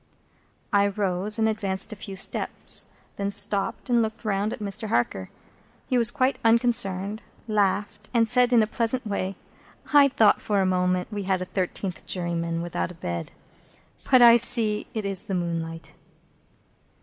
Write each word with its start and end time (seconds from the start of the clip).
I 0.73 0.87
rose, 0.87 1.37
and 1.37 1.47
advanced 1.47 1.93
a 1.93 1.95
few 1.95 2.15
steps; 2.15 2.87
then 3.17 3.29
stopped, 3.29 3.87
and 3.87 4.01
looked 4.01 4.25
round 4.25 4.51
at 4.51 4.57
Mr. 4.57 4.87
Harker. 4.89 5.29
He 5.85 5.95
was 5.95 6.09
quite 6.09 6.39
unconcerned, 6.43 7.21
laughed, 7.47 8.09
and 8.11 8.27
said 8.27 8.51
in 8.51 8.63
a 8.63 8.65
pleasant 8.65 9.05
way, 9.05 9.35
"I 9.93 10.07
thought 10.07 10.41
for 10.41 10.59
a 10.59 10.65
moment 10.65 11.13
we 11.13 11.25
had 11.29 11.39
a 11.39 11.45
thirteenth 11.45 12.03
juryman, 12.07 12.63
without 12.63 12.89
a 12.89 12.95
bed. 12.95 13.31
But 14.09 14.23
I 14.23 14.37
see 14.37 14.87
it 14.95 15.05
is 15.05 15.25
the 15.25 15.35
moonlight." 15.35 15.93